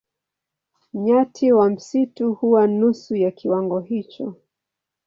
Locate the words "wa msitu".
1.51-2.33